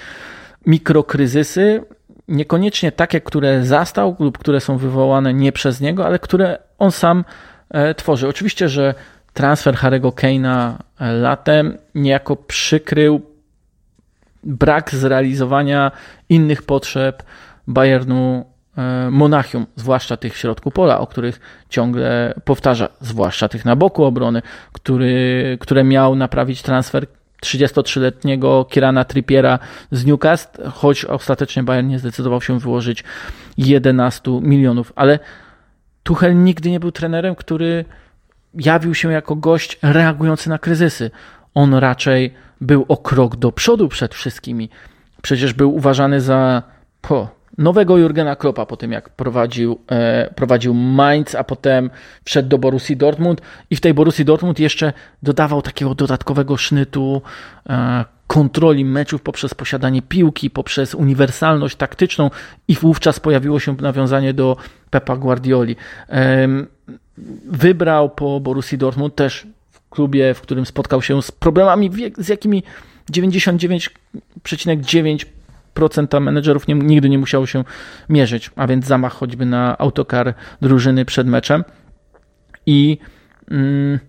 mikrokryzysy, 0.65 1.83
niekoniecznie 2.27 2.91
takie, 2.91 3.21
które 3.21 3.65
zastał 3.65 4.15
lub 4.19 4.37
które 4.37 4.59
są 4.59 4.77
wywołane 4.77 5.33
nie 5.33 5.51
przez 5.51 5.81
niego, 5.81 6.05
ale 6.05 6.19
które 6.19 6.57
on 6.79 6.91
sam 6.91 7.25
e, 7.69 7.95
tworzy. 7.95 8.27
Oczywiście, 8.27 8.69
że 8.69 8.93
transfer 9.37 9.75
Harry'ego 9.75 10.11
Kane'a 10.11 10.73
e, 10.99 11.13
latem 11.13 11.77
niejako 11.95 12.35
przykrył 12.35 13.21
brak 14.43 14.95
zrealizowania 14.95 15.91
innych 16.29 16.63
potrzeb 16.63 17.23
Bayernu 17.67 18.45
e, 18.77 19.11
Monachium, 19.11 19.65
zwłaszcza 19.75 20.17
tych 20.17 20.33
w 20.33 20.37
środku 20.37 20.71
pola, 20.71 20.99
o 20.99 21.07
których 21.07 21.39
ciągle 21.69 22.33
powtarza, 22.45 22.89
zwłaszcza 23.01 23.47
tych 23.47 23.65
na 23.65 23.75
boku 23.75 24.03
obrony, 24.03 24.41
który, 24.73 25.57
które 25.61 25.83
miał 25.83 26.15
naprawić 26.15 26.61
transfer 26.61 27.07
33-letniego 27.43 28.65
Kirana 28.69 29.05
Trippiera 29.05 29.59
z 29.91 30.05
Newcastle, 30.05 30.69
choć 30.69 31.05
ostatecznie 31.05 31.63
Bayern 31.63 31.87
nie 31.87 31.99
zdecydował 31.99 32.41
się 32.41 32.59
wyłożyć 32.59 33.03
11 33.57 34.31
milionów. 34.41 34.93
Ale 34.95 35.19
Tuchel 36.03 36.43
nigdy 36.43 36.71
nie 36.71 36.79
był 36.79 36.91
trenerem, 36.91 37.35
który 37.35 37.85
jawił 38.53 38.95
się 38.95 39.11
jako 39.11 39.35
gość 39.35 39.79
reagujący 39.81 40.49
na 40.49 40.57
kryzysy. 40.57 41.11
On 41.53 41.73
raczej 41.73 42.33
był 42.61 42.85
o 42.87 42.97
krok 42.97 43.35
do 43.35 43.51
przodu 43.51 43.87
przed 43.87 44.15
wszystkimi. 44.15 44.69
Przecież 45.21 45.53
był 45.53 45.75
uważany 45.75 46.21
za 46.21 46.63
po, 47.01 47.29
nowego 47.57 47.97
Jurgena 47.97 48.35
Kloppa 48.35 48.65
po 48.65 48.77
tym, 48.77 48.91
jak 48.91 49.09
prowadził, 49.09 49.79
e, 49.91 50.33
prowadził 50.35 50.73
Mainz, 50.73 51.35
a 51.35 51.43
potem 51.43 51.89
wszedł 52.23 52.49
do 52.49 52.57
Borussii 52.57 52.97
Dortmund 52.97 53.41
i 53.69 53.75
w 53.75 53.81
tej 53.81 53.93
Borussii 53.93 54.25
Dortmund 54.25 54.59
jeszcze 54.59 54.93
dodawał 55.23 55.61
takiego 55.61 55.95
dodatkowego 55.95 56.57
sznytu 56.57 57.21
e, 57.69 58.05
kontroli 58.27 58.85
meczów 58.85 59.21
poprzez 59.21 59.53
posiadanie 59.53 60.01
piłki, 60.01 60.49
poprzez 60.49 60.95
uniwersalność 60.95 61.75
taktyczną 61.75 62.29
i 62.67 62.75
wówczas 62.75 63.19
pojawiło 63.19 63.59
się 63.59 63.75
nawiązanie 63.81 64.33
do 64.33 64.57
Pepa 64.89 65.17
Guardioli. 65.17 65.75
E, 66.09 66.47
wybrał 67.45 68.09
po 68.09 68.39
Borussii 68.39 68.77
Dortmund 68.77 69.15
też 69.15 69.47
w 69.71 69.89
klubie, 69.89 70.33
w 70.33 70.41
którym 70.41 70.65
spotkał 70.65 71.01
się 71.01 71.21
z 71.21 71.31
problemami, 71.31 71.91
z 72.17 72.27
jakimi 72.27 72.63
99,9 73.11 75.25
procenta 75.73 76.19
menedżerów 76.19 76.67
nie, 76.67 76.75
nigdy 76.75 77.09
nie 77.09 77.17
musiało 77.17 77.45
się 77.45 77.63
mierzyć, 78.09 78.51
a 78.55 78.67
więc 78.67 78.85
zamach 78.85 79.13
choćby 79.13 79.45
na 79.45 79.77
autokar 79.77 80.33
drużyny 80.61 81.05
przed 81.05 81.27
meczem. 81.27 81.63
I 82.65 82.97
mm, 83.51 83.99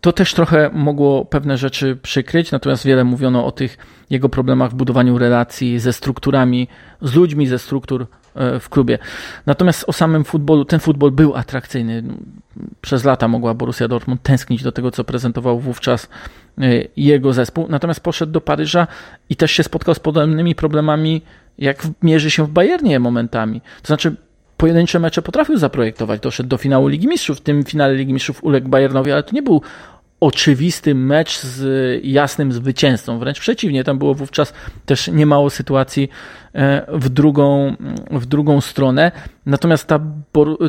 to 0.00 0.12
też 0.12 0.34
trochę 0.34 0.70
mogło 0.72 1.24
pewne 1.24 1.58
rzeczy 1.58 1.98
przykryć, 2.02 2.52
natomiast 2.52 2.86
wiele 2.86 3.04
mówiono 3.04 3.46
o 3.46 3.52
tych 3.52 3.78
jego 4.10 4.28
problemach 4.28 4.70
w 4.70 4.74
budowaniu 4.74 5.18
relacji 5.18 5.78
ze 5.78 5.92
strukturami, 5.92 6.68
z 7.02 7.14
ludźmi 7.14 7.46
ze 7.46 7.58
struktur 7.58 8.06
w 8.60 8.68
klubie. 8.68 8.98
Natomiast 9.46 9.84
o 9.86 9.92
samym 9.92 10.24
futbolu, 10.24 10.64
ten 10.64 10.80
futbol 10.80 11.10
był 11.10 11.36
atrakcyjny. 11.36 12.02
Przez 12.80 13.04
lata 13.04 13.28
mogła 13.28 13.54
Borussia 13.54 13.88
Dortmund 13.88 14.22
tęsknić 14.22 14.62
do 14.62 14.72
tego, 14.72 14.90
co 14.90 15.04
prezentował 15.04 15.60
wówczas 15.60 16.08
e, 16.58 16.62
jego 16.96 17.32
zespół. 17.32 17.66
Natomiast 17.68 18.00
poszedł 18.00 18.32
do 18.32 18.40
Paryża 18.40 18.86
i 19.30 19.36
też 19.36 19.50
się 19.50 19.62
spotkał 19.62 19.94
z 19.94 19.98
podobnymi 19.98 20.54
problemami, 20.54 21.22
jak 21.58 21.82
mierzy 22.02 22.30
się 22.30 22.46
w 22.46 22.50
Bayernie 22.50 23.00
momentami. 23.00 23.60
To 23.60 23.86
znaczy, 23.86 24.16
pojedyncze 24.56 24.98
mecze 24.98 25.22
potrafił 25.22 25.56
zaprojektować. 25.56 26.20
Doszedł 26.20 26.48
do 26.48 26.56
finału 26.56 26.88
Ligi 26.88 27.08
Mistrzów. 27.08 27.38
W 27.38 27.40
tym 27.40 27.64
finale 27.64 27.94
Ligi 27.94 28.12
Mistrzów 28.12 28.44
uległ 28.44 28.68
Bayernowi, 28.68 29.12
ale 29.12 29.22
to 29.22 29.34
nie 29.34 29.42
był 29.42 29.62
oczywisty 30.20 30.94
mecz 30.94 31.40
z 31.40 32.00
jasnym 32.04 32.52
zwycięzcą. 32.52 33.18
Wręcz 33.18 33.40
przeciwnie, 33.40 33.84
tam 33.84 33.98
było 33.98 34.14
wówczas 34.14 34.52
też 34.86 35.08
niemało 35.08 35.50
sytuacji 35.50 36.08
e, 36.54 36.86
w 36.88 37.08
drugą, 37.08 37.76
w 38.10 38.26
drugą 38.26 38.60
stronę. 38.60 39.12
Natomiast 39.46 39.86
ta, 39.86 40.00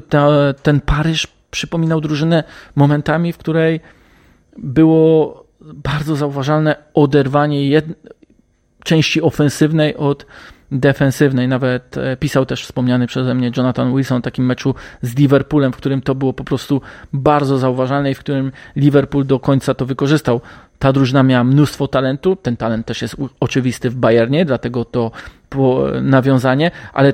ta, 0.09 0.29
ten 0.63 0.81
Paryż 0.81 1.27
przypominał 1.51 2.01
drużynę 2.01 2.43
momentami, 2.75 3.33
w 3.33 3.37
której 3.37 3.79
było 4.57 5.43
bardzo 5.61 6.15
zauważalne 6.15 6.75
oderwanie 6.93 7.69
jed... 7.69 7.85
części 8.83 9.21
ofensywnej 9.21 9.95
od 9.95 10.25
defensywnej. 10.71 11.47
Nawet 11.47 11.97
e, 11.97 12.17
pisał 12.17 12.45
też 12.45 12.63
wspomniany 12.63 13.07
przeze 13.07 13.33
mnie 13.33 13.51
Jonathan 13.57 13.95
Wilson 13.95 14.17
o 14.17 14.21
takim 14.21 14.45
meczu 14.45 14.75
z 15.01 15.15
Liverpoolem, 15.15 15.71
w 15.73 15.77
którym 15.77 16.01
to 16.01 16.15
było 16.15 16.33
po 16.33 16.43
prostu 16.43 16.81
bardzo 17.13 17.57
zauważalne 17.57 18.11
i 18.11 18.15
w 18.15 18.19
którym 18.19 18.51
Liverpool 18.75 19.25
do 19.25 19.39
końca 19.39 19.73
to 19.73 19.85
wykorzystał. 19.85 20.41
Ta 20.79 20.93
drużyna 20.93 21.23
miała 21.23 21.43
mnóstwo 21.43 21.87
talentu, 21.87 22.35
ten 22.35 22.57
talent 22.57 22.85
też 22.85 23.01
jest 23.01 23.15
oczywisty 23.39 23.89
w 23.89 23.95
Bayernie, 23.95 24.45
dlatego 24.45 24.85
to 24.85 25.11
nawiązanie, 26.01 26.71
ale 26.93 27.13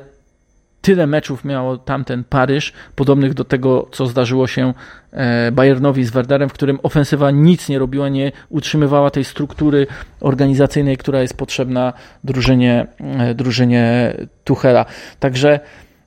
tyle 0.84 1.08
meczów 1.08 1.46
miało 1.46 1.78
tamten 1.78 2.24
Paryż, 2.24 2.74
podobnych 2.96 3.34
do 3.34 3.44
tego, 3.44 3.88
co 3.92 4.08
zdarzyło 4.08 4.48
się 4.48 4.74
e, 5.12 5.52
Bayernowi 5.52 6.04
z 6.04 6.12
Werderem, 6.12 6.50
w 6.50 6.54
którym 6.54 6.80
ofensywa 6.84 7.32
nic 7.32 7.70
nie 7.70 7.80
robiła, 7.80 8.10
nie 8.10 8.32
utrzymywała 8.50 9.10
tej 9.10 9.24
struktury 9.24 9.88
organizacyjnej, 10.22 10.98
która 10.98 11.22
jest 11.22 11.38
potrzebna 11.38 11.94
drużynie, 12.24 12.88
e, 13.00 13.36
drużynie 13.36 14.14
Tuchela. 14.44 14.86
Także 15.20 15.60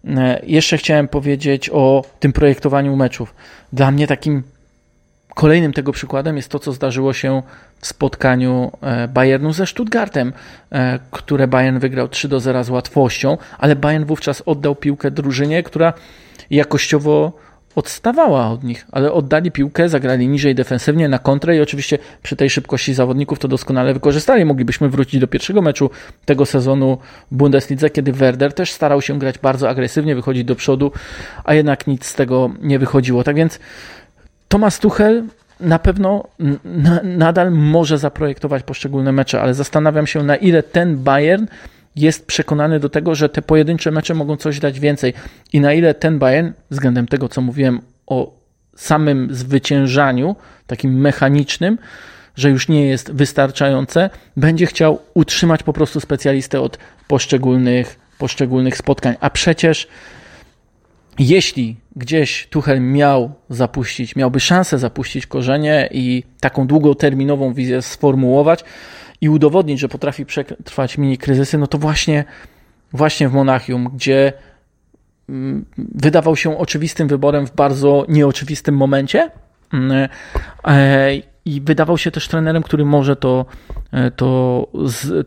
e, 0.04 0.40
jeszcze 0.46 0.78
chciałem 0.78 1.08
powiedzieć 1.08 1.70
o 1.72 2.04
tym 2.20 2.32
projektowaniu 2.32 2.96
meczów. 2.96 3.34
Dla 3.72 3.90
mnie 3.90 4.06
takim 4.06 4.42
Kolejnym 5.36 5.72
tego 5.72 5.92
przykładem 5.92 6.36
jest 6.36 6.48
to, 6.48 6.58
co 6.58 6.72
zdarzyło 6.72 7.12
się 7.12 7.42
w 7.80 7.86
spotkaniu 7.86 8.72
e, 8.80 9.08
Bayernu 9.08 9.52
ze 9.52 9.66
Stuttgartem, 9.66 10.32
e, 10.72 10.98
które 11.10 11.48
Bayern 11.48 11.78
wygrał 11.78 12.08
3 12.08 12.28
do 12.28 12.40
0 12.40 12.64
z 12.64 12.70
łatwością, 12.70 13.38
ale 13.58 13.76
Bayern 13.76 14.04
wówczas 14.04 14.42
oddał 14.46 14.76
piłkę 14.76 15.10
drużynie, 15.10 15.62
która 15.62 15.92
jakościowo 16.50 17.32
odstawała 17.74 18.50
od 18.50 18.64
nich, 18.64 18.86
ale 18.92 19.12
oddali 19.12 19.50
piłkę, 19.50 19.88
zagrali 19.88 20.28
niżej 20.28 20.54
defensywnie 20.54 21.08
na 21.08 21.18
kontrę 21.18 21.56
i 21.56 21.60
oczywiście 21.60 21.98
przy 22.22 22.36
tej 22.36 22.50
szybkości 22.50 22.94
zawodników 22.94 23.38
to 23.38 23.48
doskonale 23.48 23.94
wykorzystali. 23.94 24.44
Moglibyśmy 24.44 24.88
wrócić 24.88 25.20
do 25.20 25.26
pierwszego 25.26 25.62
meczu 25.62 25.90
tego 26.24 26.46
sezonu 26.46 26.98
w 27.30 27.36
Bundeslidze, 27.36 27.90
kiedy 27.90 28.12
Werder 28.12 28.52
też 28.52 28.72
starał 28.72 29.02
się 29.02 29.18
grać 29.18 29.38
bardzo 29.38 29.68
agresywnie, 29.68 30.14
wychodzić 30.14 30.44
do 30.44 30.54
przodu, 30.54 30.92
a 31.44 31.54
jednak 31.54 31.86
nic 31.86 32.06
z 32.06 32.14
tego 32.14 32.50
nie 32.62 32.78
wychodziło. 32.78 33.24
Tak 33.24 33.36
więc 33.36 33.58
Thomas 34.48 34.78
Tuchel 34.78 35.24
na 35.60 35.78
pewno 35.78 36.24
nadal 37.02 37.52
może 37.52 37.98
zaprojektować 37.98 38.62
poszczególne 38.62 39.12
mecze, 39.12 39.40
ale 39.40 39.54
zastanawiam 39.54 40.06
się, 40.06 40.22
na 40.22 40.36
ile 40.36 40.62
ten 40.62 40.98
Bayern 40.98 41.46
jest 41.96 42.26
przekonany 42.26 42.80
do 42.80 42.88
tego, 42.88 43.14
że 43.14 43.28
te 43.28 43.42
pojedyncze 43.42 43.90
mecze 43.90 44.14
mogą 44.14 44.36
coś 44.36 44.58
dać 44.60 44.80
więcej 44.80 45.14
i 45.52 45.60
na 45.60 45.72
ile 45.72 45.94
ten 45.94 46.18
Bayern, 46.18 46.52
względem 46.70 47.06
tego, 47.06 47.28
co 47.28 47.40
mówiłem 47.40 47.80
o 48.06 48.34
samym 48.76 49.34
zwyciężaniu, 49.34 50.36
takim 50.66 51.00
mechanicznym, 51.00 51.78
że 52.36 52.50
już 52.50 52.68
nie 52.68 52.86
jest 52.86 53.12
wystarczające, 53.12 54.10
będzie 54.36 54.66
chciał 54.66 54.98
utrzymać 55.14 55.62
po 55.62 55.72
prostu 55.72 56.00
specjalistę 56.00 56.60
od 56.60 56.78
poszczególnych, 57.08 57.98
poszczególnych 58.18 58.76
spotkań. 58.76 59.14
A 59.20 59.30
przecież 59.30 59.88
jeśli 61.18 61.76
gdzieś 61.96 62.46
Tuchel 62.50 62.80
miał 62.80 63.34
zapuścić, 63.48 64.16
miałby 64.16 64.40
szansę 64.40 64.78
zapuścić 64.78 65.26
korzenie 65.26 65.88
i 65.92 66.22
taką 66.40 66.66
długoterminową 66.66 67.54
wizję 67.54 67.82
sformułować 67.82 68.64
i 69.20 69.28
udowodnić, 69.28 69.80
że 69.80 69.88
potrafi 69.88 70.26
przetrwać 70.26 70.98
mini 70.98 71.18
kryzysy, 71.18 71.58
no 71.58 71.66
to 71.66 71.78
właśnie, 71.78 72.24
właśnie 72.92 73.28
w 73.28 73.32
Monachium, 73.32 73.90
gdzie 73.94 74.32
mm, 75.28 75.64
wydawał 75.78 76.36
się 76.36 76.58
oczywistym 76.58 77.08
wyborem 77.08 77.46
w 77.46 77.54
bardzo 77.54 78.04
nieoczywistym 78.08 78.76
momencie, 78.76 79.30
mm, 79.72 80.08
e, 80.64 81.10
i 81.44 81.60
wydawał 81.60 81.98
się 81.98 82.10
też 82.10 82.28
trenerem, 82.28 82.62
który 82.62 82.84
może 82.84 83.16
to, 83.16 83.46
to, 84.16 84.68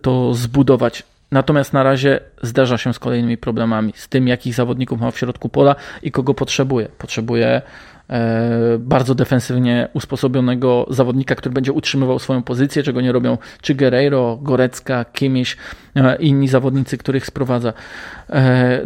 to 0.01 0.33
zbudować. 0.33 1.03
Natomiast 1.31 1.73
na 1.73 1.83
razie 1.83 2.19
zdarza 2.41 2.77
się 2.77 2.93
z 2.93 2.99
kolejnymi 2.99 3.37
problemami, 3.37 3.93
z 3.95 4.09
tym, 4.09 4.27
jakich 4.27 4.53
zawodników 4.53 5.01
ma 5.01 5.11
w 5.11 5.17
środku 5.17 5.49
pola 5.49 5.75
i 6.03 6.11
kogo 6.11 6.33
potrzebuje. 6.33 6.89
Potrzebuje 6.97 7.61
E, 8.09 8.77
bardzo 8.79 9.15
defensywnie 9.15 9.87
usposobionego 9.93 10.85
zawodnika, 10.89 11.35
który 11.35 11.53
będzie 11.53 11.73
utrzymywał 11.73 12.19
swoją 12.19 12.43
pozycję, 12.43 12.83
czego 12.83 13.01
nie 13.01 13.11
robią 13.11 13.37
czy 13.61 13.75
Guerreiro, 13.75 14.39
Gorecka, 14.41 15.05
Kimmich, 15.05 15.57
e, 15.95 16.15
inni 16.15 16.47
zawodnicy, 16.47 16.97
których 16.97 17.25
sprowadza. 17.25 17.73
E, 18.29 18.85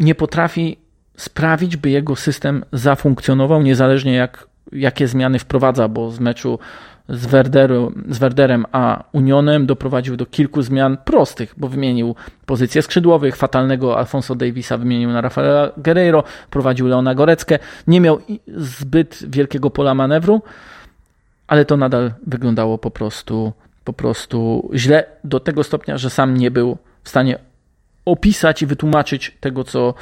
nie 0.00 0.14
potrafi 0.14 0.78
sprawić, 1.16 1.76
by 1.76 1.90
jego 1.90 2.16
system 2.16 2.64
zafunkcjonował, 2.72 3.62
niezależnie 3.62 4.14
jak, 4.14 4.48
jakie 4.72 5.08
zmiany 5.08 5.38
wprowadza, 5.38 5.88
bo 5.88 6.10
z 6.10 6.20
meczu 6.20 6.58
z, 7.08 7.26
Werderu, 7.26 7.92
z 8.08 8.18
Werderem 8.18 8.66
a 8.72 9.04
Unionem 9.12 9.66
doprowadził 9.66 10.16
do 10.16 10.26
kilku 10.26 10.62
zmian 10.62 10.96
prostych, 11.04 11.54
bo 11.56 11.68
wymienił 11.68 12.14
pozycję 12.46 12.82
skrzydłowych, 12.82 13.36
fatalnego 13.36 13.98
Alfonso 13.98 14.34
Davisa 14.34 14.78
wymienił 14.78 15.10
na 15.10 15.20
Rafaela 15.20 15.70
Guerreiro, 15.76 16.24
prowadził 16.50 16.86
Leona 16.86 17.14
Goreckę. 17.14 17.58
Nie 17.86 18.00
miał 18.00 18.18
zbyt 18.56 19.18
wielkiego 19.28 19.70
pola 19.70 19.94
manewru, 19.94 20.42
ale 21.46 21.64
to 21.64 21.76
nadal 21.76 22.12
wyglądało 22.26 22.78
po 22.78 22.90
prostu, 22.90 23.52
po 23.84 23.92
prostu 23.92 24.70
źle 24.74 25.04
do 25.24 25.40
tego 25.40 25.64
stopnia, 25.64 25.98
że 25.98 26.10
sam 26.10 26.36
nie 26.36 26.50
był 26.50 26.78
w 27.02 27.08
stanie 27.08 27.38
opisać 28.04 28.62
i 28.62 28.66
wytłumaczyć 28.66 29.36
tego, 29.40 29.64
co 29.64 29.94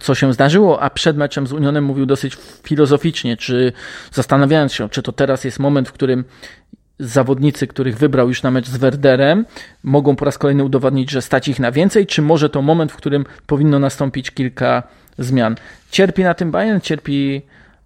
co 0.00 0.14
się 0.14 0.32
zdarzyło, 0.32 0.82
a 0.82 0.90
przed 0.90 1.16
meczem 1.16 1.46
z 1.46 1.52
Unionem 1.52 1.84
mówił 1.84 2.06
dosyć 2.06 2.36
filozoficznie, 2.62 3.36
czy 3.36 3.72
zastanawiając 4.12 4.72
się, 4.72 4.88
czy 4.88 5.02
to 5.02 5.12
teraz 5.12 5.44
jest 5.44 5.58
moment, 5.58 5.88
w 5.88 5.92
którym 5.92 6.24
zawodnicy, 6.98 7.66
których 7.66 7.98
wybrał 7.98 8.28
już 8.28 8.42
na 8.42 8.50
mecz 8.50 8.68
z 8.68 8.76
Werderem, 8.76 9.46
mogą 9.82 10.16
po 10.16 10.24
raz 10.24 10.38
kolejny 10.38 10.64
udowodnić, 10.64 11.10
że 11.10 11.22
stać 11.22 11.48
ich 11.48 11.60
na 11.60 11.72
więcej, 11.72 12.06
czy 12.06 12.22
może 12.22 12.50
to 12.50 12.62
moment, 12.62 12.92
w 12.92 12.96
którym 12.96 13.24
powinno 13.46 13.78
nastąpić 13.78 14.30
kilka 14.30 14.82
zmian. 15.18 15.56
Cierpi 15.90 16.24
na 16.24 16.34
tym 16.34 16.50
Bayern, 16.50 16.80
cierpi 16.80 17.42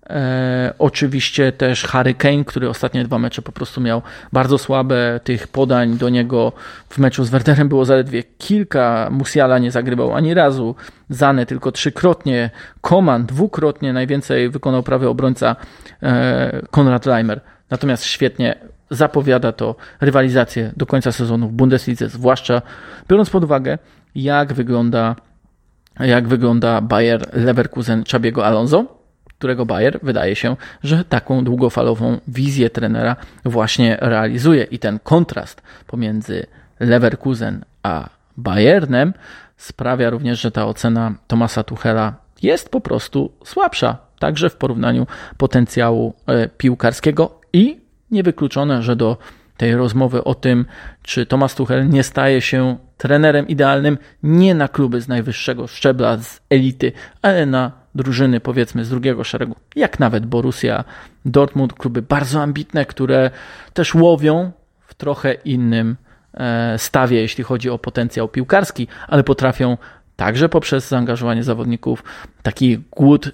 E, 0.07 0.75
oczywiście 0.78 1.52
też 1.52 1.85
Harry 1.85 2.14
Kane, 2.14 2.45
który 2.45 2.69
ostatnie 2.69 3.04
dwa 3.04 3.19
mecze 3.19 3.42
po 3.42 3.52
prostu 3.52 3.80
miał 3.80 4.02
bardzo 4.33 4.59
słabe. 4.59 5.21
Tych 5.25 5.49
podań 5.49 5.97
do 5.97 6.09
niego 6.09 6.52
w 6.88 6.99
meczu 6.99 7.25
z 7.25 7.30
Werderem 7.30 7.69
było 7.69 7.85
zaledwie 7.85 8.23
kilka. 8.23 9.09
Musiala 9.11 9.59
nie 9.59 9.71
zagrywał 9.71 10.14
ani 10.14 10.35
razu. 10.35 10.75
Zane 11.09 11.47
tylko 11.47 11.73
trzykrotnie. 11.73 12.50
Koman 12.80 13.26
dwukrotnie. 13.26 13.92
Najwięcej 13.92 14.50
wykonał 14.50 14.83
prawy 14.83 15.09
obrońca 15.09 15.57
e, 16.02 16.62
Konrad 16.71 17.07
Leimer. 17.07 17.40
Natomiast 17.71 18.04
świetnie 18.04 18.59
zapowiada 18.90 19.52
to 19.52 19.76
rywalizację 20.00 20.73
do 20.76 20.87
końca 20.87 21.12
sezonu 21.12 21.49
w 21.49 21.52
Bundeslidze, 21.52 22.09
zwłaszcza 22.09 22.62
biorąc 23.09 23.30
pod 23.30 23.45
uwagę, 23.45 23.78
jak 24.14 24.52
wygląda, 24.52 25.16
jak 26.00 26.28
wygląda 26.28 26.80
Bayer 26.80 27.26
Leverkusen 27.33 28.04
Czabiego 28.04 28.47
Alonso 28.47 29.00
którego 29.40 29.66
Bayer 29.66 29.99
wydaje 30.02 30.37
się, 30.37 30.56
że 30.82 31.04
taką 31.04 31.44
długofalową 31.44 32.20
wizję 32.28 32.70
trenera 32.70 33.16
właśnie 33.44 33.97
realizuje. 34.00 34.64
I 34.64 34.78
ten 34.78 34.99
kontrast 34.99 35.62
pomiędzy 35.87 36.47
Leverkusen 36.80 37.64
a 37.82 38.09
Bayernem 38.37 39.12
sprawia 39.56 40.11
również, 40.11 40.40
że 40.40 40.50
ta 40.50 40.66
ocena 40.66 41.14
Tomasa 41.26 41.62
Tuchela 41.62 42.14
jest 42.42 42.68
po 42.68 42.80
prostu 42.80 43.32
słabsza, 43.44 43.99
także 44.18 44.50
w 44.50 44.56
porównaniu 44.56 45.06
potencjału 45.37 46.14
e, 46.26 46.49
piłkarskiego 46.49 47.40
i 47.52 47.80
niewykluczone, 48.11 48.82
że 48.82 48.97
do 48.97 49.16
tej 49.56 49.76
rozmowy 49.76 50.25
o 50.25 50.35
tym, 50.35 50.64
czy 51.02 51.26
Tomasz 51.26 51.54
Tuchel 51.54 51.88
nie 51.88 52.02
staje 52.02 52.40
się 52.40 52.76
trenerem 52.97 53.49
idealnym 53.49 53.99
nie 54.23 54.54
na 54.54 54.68
kluby 54.68 55.00
z 55.00 55.09
najwyższego 55.09 55.66
szczebla, 55.66 56.16
z 56.16 56.40
elity, 56.50 56.92
ale 57.23 57.47
na 57.47 57.79
drużyny 57.94 58.40
powiedzmy 58.40 58.85
z 58.85 58.88
drugiego 58.88 59.24
szeregu, 59.24 59.57
jak 59.76 59.98
nawet 60.00 60.26
Borussia 60.26 60.85
Dortmund, 61.24 61.72
kluby 61.72 62.03
bardzo 62.03 62.42
ambitne, 62.42 62.87
które 62.87 63.31
też 63.72 63.94
łowią 63.94 64.50
w 64.87 64.94
trochę 64.94 65.33
innym 65.33 65.96
e, 66.35 66.79
stawie, 66.79 67.20
jeśli 67.20 67.44
chodzi 67.44 67.70
o 67.70 67.79
potencjał 67.79 68.29
piłkarski, 68.29 68.88
ale 69.09 69.24
potrafią 69.24 69.76
także 70.20 70.48
poprzez 70.48 70.88
zaangażowanie 70.88 71.42
zawodników, 71.44 72.05
taki 72.42 72.79
głód, 72.90 73.33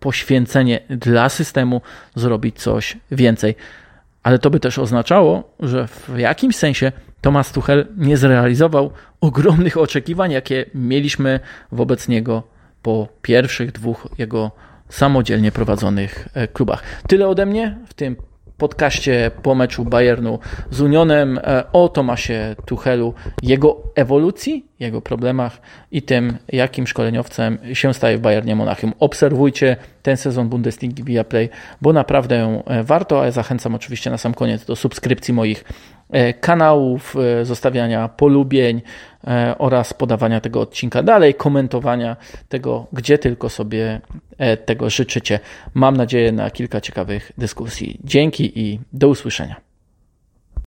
poświęcenie 0.00 0.80
dla 0.90 1.28
systemu 1.28 1.80
zrobić 2.14 2.58
coś 2.58 2.96
więcej. 3.10 3.54
Ale 4.22 4.38
to 4.38 4.50
by 4.50 4.60
też 4.60 4.78
oznaczało, 4.78 5.54
że 5.60 5.86
w 5.88 6.18
jakimś 6.18 6.56
sensie 6.56 6.92
Thomas 7.20 7.52
Tuchel 7.52 7.86
nie 7.96 8.16
zrealizował 8.16 8.90
ogromnych 9.20 9.76
oczekiwań, 9.76 10.30
jakie 10.32 10.64
mieliśmy 10.74 11.40
wobec 11.72 12.08
niego 12.08 12.42
po 12.88 13.08
pierwszych 13.22 13.72
dwóch 13.72 14.08
jego 14.18 14.50
samodzielnie 14.88 15.52
prowadzonych 15.52 16.28
e, 16.34 16.48
klubach. 16.48 16.82
Tyle 17.08 17.28
ode 17.28 17.46
mnie 17.46 17.78
w 17.86 17.94
tym 17.94 18.16
podcaście 18.58 19.30
po 19.42 19.54
meczu 19.54 19.84
Bayernu 19.84 20.38
z 20.70 20.80
Unionem 20.80 21.38
e, 21.38 21.64
o 21.72 21.88
Tomasie 21.88 22.56
Tuchelu, 22.66 23.14
jego 23.42 23.82
ewolucji, 23.94 24.66
jego 24.80 25.02
problemach 25.02 25.60
i 25.92 26.02
tym, 26.02 26.38
jakim 26.48 26.86
szkoleniowcem 26.86 27.58
się 27.72 27.94
staje 27.94 28.18
w 28.18 28.20
Bayernie 28.20 28.56
Monachium. 28.56 28.92
Obserwujcie 28.98 29.76
ten 30.02 30.16
sezon 30.16 30.48
Bundesligi 30.48 31.04
via 31.04 31.24
Play, 31.24 31.48
bo 31.80 31.92
naprawdę 31.92 32.62
e, 32.66 32.84
warto, 32.84 33.22
a 33.22 33.24
ja 33.24 33.30
zachęcam 33.30 33.74
oczywiście 33.74 34.10
na 34.10 34.18
sam 34.18 34.34
koniec 34.34 34.64
do 34.64 34.76
subskrypcji 34.76 35.34
moich 35.34 35.64
kanałów, 36.40 37.16
e, 37.16 37.44
zostawiania 37.44 38.08
polubień 38.08 38.82
e, 39.26 39.54
oraz 39.58 39.94
podawania 39.94 40.40
tego 40.40 40.60
odcinka 40.60 41.02
dalej, 41.02 41.34
komentowania 41.34 42.16
tego, 42.48 42.86
gdzie 42.92 43.18
tylko 43.18 43.48
sobie 43.48 44.00
tego 44.64 44.90
życzycie. 44.90 45.40
Mam 45.74 45.96
nadzieję 45.96 46.32
na 46.32 46.50
kilka 46.50 46.80
ciekawych 46.80 47.32
dyskusji. 47.38 48.00
Dzięki 48.04 48.60
i 48.60 48.80
do 48.92 49.08
usłyszenia. 49.08 49.67